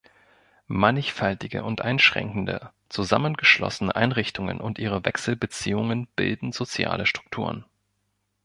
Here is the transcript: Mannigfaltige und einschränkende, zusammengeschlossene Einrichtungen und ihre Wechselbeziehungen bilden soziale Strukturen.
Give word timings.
Mannigfaltige 0.65 1.63
und 1.63 1.81
einschränkende, 1.81 2.71
zusammengeschlossene 2.89 3.95
Einrichtungen 3.95 4.59
und 4.59 4.79
ihre 4.79 5.05
Wechselbeziehungen 5.05 6.07
bilden 6.15 6.53
soziale 6.53 7.05
Strukturen. 7.05 7.65